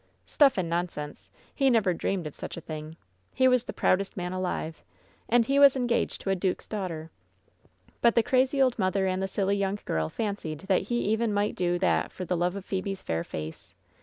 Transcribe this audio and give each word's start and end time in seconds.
"Stuff 0.25 0.57
and 0.57 0.67
nonsense! 0.67 1.29
He 1.53 1.69
never 1.69 1.93
dreamed 1.93 2.25
of 2.25 2.35
such 2.35 2.57
a 2.57 2.61
thing! 2.61 2.97
He 3.35 3.47
was 3.47 3.65
the 3.65 3.71
proudest 3.71 4.17
man 4.17 4.33
alive! 4.33 4.81
And 5.29 5.45
he 5.45 5.59
was 5.59 5.75
engaged 5.75 6.21
to 6.21 6.31
a 6.31 6.35
duke's 6.35 6.65
daughter! 6.65 7.11
But 8.01 8.15
the 8.15 8.23
crazy 8.23 8.59
old 8.59 8.79
mother 8.79 9.05
and 9.05 9.21
the 9.21 9.27
silly 9.27 9.57
young 9.57 9.77
girl 9.85 10.09
fancied 10.09 10.61
that 10.61 10.81
he 10.89 11.01
even 11.01 11.31
might 11.31 11.53
do 11.53 11.77
that 11.77 12.11
for 12.11 12.25
love 12.35 12.55
of 12.55 12.65
Phebe's 12.65 13.03
fair 13.03 13.23
face. 13.23 13.75